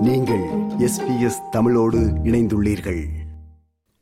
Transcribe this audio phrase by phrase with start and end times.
[0.00, 0.44] நீங்கள்
[0.78, 3.06] எஸ்பிஎஸ் தமிழோடு இணைந்துள்ளீர்கள்.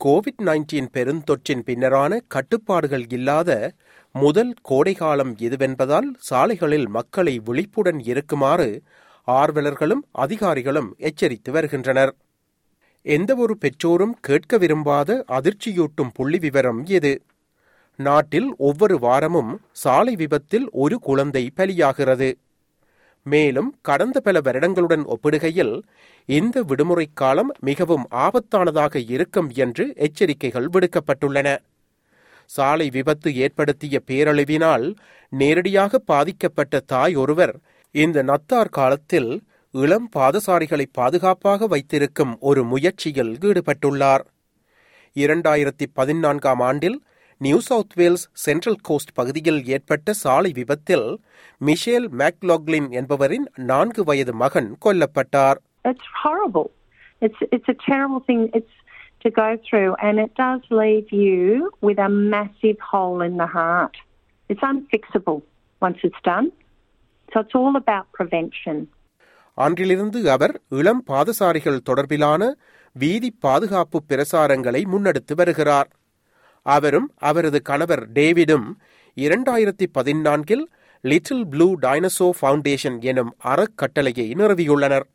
[0.05, 3.73] கோவிட் நைன்டீன் பெருந்தொற்றின் பின்னரான கட்டுப்பாடுகள் இல்லாத
[4.13, 8.83] முதல் கோடைகாலம் இதுவென்பதால் சாலைகளில் மக்களை விழிப்புடன் இருக்குமாறு
[9.27, 12.15] ஆர்வலர்களும் அதிகாரிகளும் எச்சரித்து வருகின்றனர்.
[13.03, 17.23] எந்தவொரு பெற்றோரும் கேட்க விரும்பாத அதிர்ச்சியூட்டும் புள்ளி விவரம் இது
[17.97, 22.33] நாட்டில் ஒவ்வொரு வாரமும் சாலை விபத்தில் ஒரு குழந்தை பலியாகிறது.
[23.23, 25.83] மேலும் கடந்த பல வருடங்களுடன் ஒப்பிடுகையில்
[26.25, 31.57] இந்த விடுமுறை காலம் மிகவும் ஆபத்தானதாக இருக்கும் என்று எச்சரிக்கைகள் விடுக்கப்பட்டுள்ளன.
[32.47, 34.95] சாலை விபத்து ஏற்படுத்திய பேரழிவினால்
[35.29, 37.55] நேரடியாக பாதிக்கப்பட்ட தாய் ஒருவர்
[37.91, 39.43] இந்த நத்தார் காலத்தில்
[39.73, 44.25] இளம் பாதசாரிகளை பாதுகாப்பாக வைத்திருக்கும் ஒரு முயற்சியில் ஈடுபட்டுள்ளார்.
[45.15, 47.03] இரண்டாயிரத்தி பதினான்காம் ஆண்டில்
[47.41, 51.09] New South Wales Central Coast பகுதியில் ஏற்பட்ட சாலை விபத்தில்
[51.61, 56.69] மிஷேல் மேக்லாக்லின் என்பவரின் நான்கு வயது மகன் கொல்லப்பட்டார் It's horrible.
[57.23, 58.43] It's it's a terrible thing.
[58.53, 58.75] It's
[59.25, 61.39] to go through, and it does leave you
[61.83, 63.95] with a massive hole in the heart.
[64.51, 65.41] It's unfixable
[65.83, 66.49] once it's done.
[67.29, 68.77] So it's all about prevention.
[69.59, 72.43] அன்றிலிருந்து அவர் இளம் பாதசாரிகள் தொடர்பிலான
[72.97, 75.89] வீதி பாதுகாப்பு பிரசாரங்களை முன்னெடுத்து வருகிறார்
[76.77, 78.67] அவரும் அவரது கணவர் டேவிடும்
[79.17, 80.65] இரண்டாயிரத்தி பதினான்கில்
[81.05, 85.07] லிட்டில் ப்ளூ டைனசோ ஃபவுண்டேஷன் எனும் அறக்கட்டளையை நிறுவியுள்ளனர்.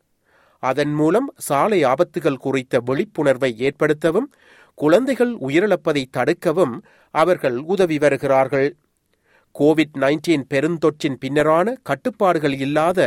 [0.64, 4.30] அதன் மூலம் சாலை ஆபத்துகள் குறித்த விழிப்புணர்வை ஏற்படுத்தவும்
[4.78, 6.76] குழந்தைகள் உயிரிழப்பதை தடுக்கவும்
[7.16, 8.70] அவர்கள் உதவி வருகிறார்கள்.
[9.56, 13.00] கோவிட் நைன்டீன் பெருந்தொற்றின் பின்னரான கட்டுப்பாடுகள் இல்லாத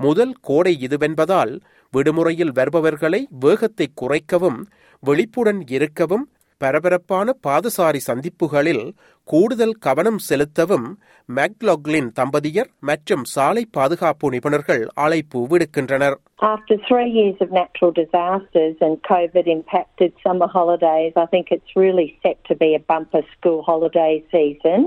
[0.00, 1.52] முதல் கோடை இதுவென்பதால்
[1.92, 4.58] விடுமுறையில் வருபவர்களை வேகத்தை குறைக்கவும்
[5.02, 6.24] விழிப்புடன் இருக்கவும்
[6.61, 8.83] பரபரப்பான பாதசாரி சந்திப்புகளில்
[9.27, 10.87] கூடுதல் கவனம் செலுத்தவும்
[11.29, 16.17] மேக்லாக்லின் தம்பதியர் மற்றும் சாலை பாதுகாப்பு நிபுணர்கள் அழைப்பு விடுக்கின்றனர்
[16.55, 22.07] After three years of natural disasters and COVID impacted summer holidays, I think it's really
[22.23, 24.79] set to be a bumper school holiday season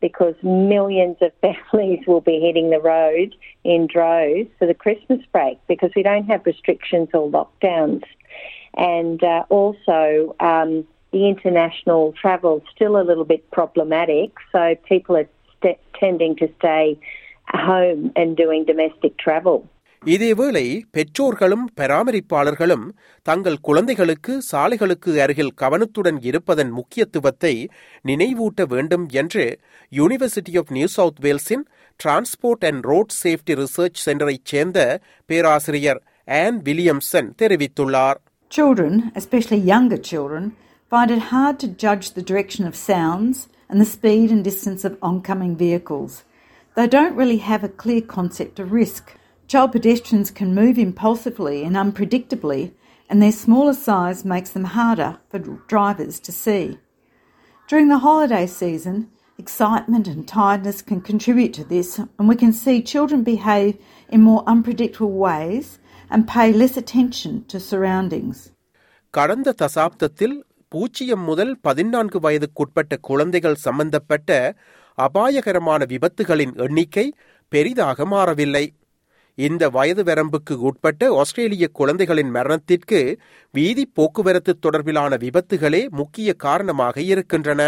[0.00, 3.30] because millions of families will be hitting the road
[3.64, 8.04] in droves for the Christmas break because we don't have restrictions or lockdowns.
[8.94, 10.00] And uh, also,
[10.52, 10.72] um,
[11.12, 16.46] the international travel is still a little bit problematic, so people are st- tending to
[16.58, 16.84] stay
[17.62, 19.58] home and doing domestic travel.
[20.02, 22.84] இதேவேளை பெற்றோர்களும் பராமரிப்பாளர்களும்
[23.26, 27.52] தங்கள் குழந்தைகளுக்கு சாலைகளுக்கு அருகில் கவனத்துடன் இருப்பதன் முக்கியத்துவத்தை
[28.04, 29.44] நினைவூட்ட வேண்டும் என்று
[29.92, 31.64] university of New South வேல்ஸின்
[32.00, 34.78] transport and road safety research சென்டரைச் சேர்ந்த
[35.30, 38.20] பேராசிரியர் ஆன் வில்லியம்சன் தெரிவித்துள்ளார்
[38.50, 40.44] Children, especially younger children,
[40.92, 44.98] find it hard to judge the direction of sounds and the speed and distance of
[45.02, 46.24] oncoming vehicles.
[46.76, 49.16] They don't really have a clear concept of risk.
[49.48, 52.72] Child pedestrians can move impulsively and unpredictably,
[53.10, 56.78] and their smaller size makes them harder for drivers to see.
[57.66, 59.08] During the holiday season,
[59.38, 63.76] excitement and tiredness can contribute to this, and we can see children behave
[64.08, 65.78] in more unpredictable ways
[66.10, 68.50] and pay less attention to surroundings.
[69.16, 70.36] கடந்த தசாப்தத்தில்
[70.73, 74.29] பூஜ்ஜியம் முதல் பதினான்கு வயதுக்குட்பட்ட குழந்தைகள் சம்பந்தப்பட்ட
[74.95, 77.13] அபாயகரமான விபத்துகளின் எண்ணிக்கை
[77.49, 78.73] பெரிதாக மாறவில்லை.
[79.35, 83.19] இந்த வயது வரம்புக்கு உட்பட்ட ஆஸ்திரேலிய குழந்தைகளின் மரணத்திற்கு
[83.51, 87.61] வீதி போக்குவரத்து தொடர்பிலான விபத்துகளே முக்கிய காரணமாக இருக்கின்றன.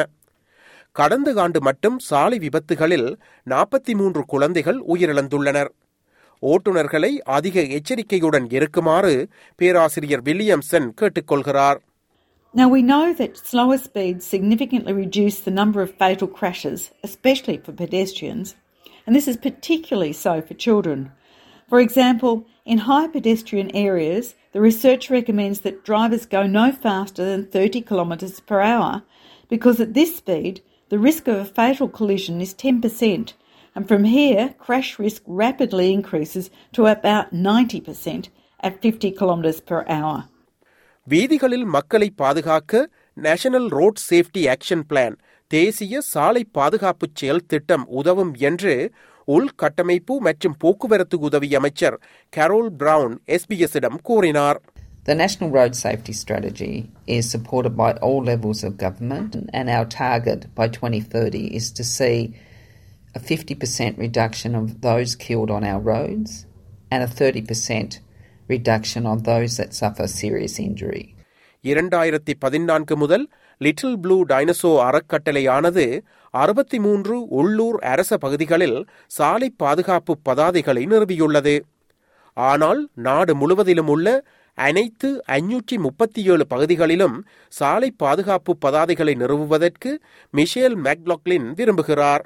[0.91, 3.09] கடந்த ஆண்டு மட்டும் சாலை விபத்துகளில்
[3.49, 5.71] நாற்பத்தி மூன்று குழந்தைகள் உயிரிழந்துள்ளனர்.
[6.41, 11.81] ஓட்டுநர்களை அதிக எச்சரிக்கையுடன் இருக்குமாறு பேராசிரியர் வில்லியம்சன் கேட்டுக்கொள்கிறார்.
[12.57, 17.73] Now, we know that slower speeds significantly reduce the number of fatal crashes, especially for
[17.73, 18.55] pedestrians,
[19.05, 21.11] and this is particularly so for children.
[21.67, 27.47] For example, in high pedestrian areas, the research recommends that drivers go no faster than
[27.47, 29.03] 30 kilometres per hour
[29.49, 33.33] because at this speed, the risk of a fatal collision is 10%,
[33.75, 38.29] and from here, crash risk rapidly increases to about 90%
[38.61, 40.29] at 50 kilometres per hour.
[41.06, 42.82] வீதிகளில் மக்களை பாதுகாக்க
[43.16, 45.16] national road safety action plan
[45.50, 48.74] தேசிய சாலை பாதுகாப்பு செயல் திட்டம் உதவும் என்று
[49.28, 51.96] உள்கட்டமைப்பு மற்றும் போக்குவரத்து உதவி அமைச்சர்
[52.32, 54.60] கரோல் பிரவுன் எஸ்பிஎஸ்ஸிடம் கூறினார்
[55.04, 56.72] The National Road Safety Strategy
[57.06, 62.16] is supported by all levels of government, and our target by 2030 is to see
[63.14, 66.32] a 50% reduction of those killed on our roads
[66.90, 67.98] and a 30%
[68.49, 71.03] reduction of those that suffer serious injury.
[71.63, 73.23] இரண்டாயிரத்தி பதினான்கு முதல்
[73.61, 75.85] little blue dinosaur அறக்கட்டளையானது
[76.33, 78.77] அறுபத்தி மூன்று உள்ளூர் அரச பகுதிகளில்
[79.11, 81.55] சாலை பாதுகாப்பு பதாதைகளை நிறுவியுள்ளது
[82.37, 84.07] ஆனால் நாடு முழுவதிலும் உள்ள
[84.57, 87.17] அனைத்து ஐநூற்றி முப்பத்தி ஏழு பகுதிகளிலும்
[87.53, 89.91] சாலை பாதுகாப்பு பதாதைகளை நிறுவுவதற்கு
[90.33, 92.23] மிஷேல் மேக்லாக்லின் விரும்புகிறார்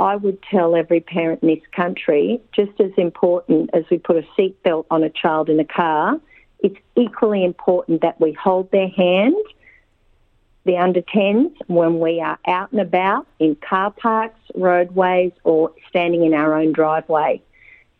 [0.00, 4.26] I would tell every parent in this country, just as important as we put a
[4.36, 6.18] seatbelt on a child in a car,
[6.60, 9.36] it's equally important that we hold their hand,
[10.64, 16.24] the under 10s, when we are out and about in car parks, roadways, or standing
[16.24, 17.42] in our own driveway.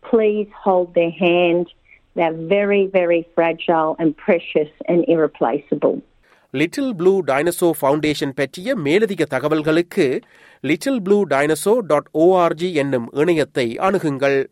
[0.00, 1.68] Please hold their hand.
[2.14, 6.02] They're very, very fragile and precious and irreplaceable.
[6.52, 10.20] Little Blue Dinosaur Foundation பற்றிய மேலதிக தகவல்களுக்கு
[10.60, 14.44] Little Blue Dinosaur dot O R G என்னும் இணையத்தை அணுகுங்கள்.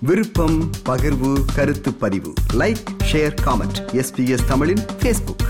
[0.00, 2.32] விருப்பம் பகிர்வு கருத்து பதிவு.
[2.52, 5.46] லைக் ஷேர் காமெண்ட் எஸ்பிஎஸ் தமிழின் ஃபேஸ்புக்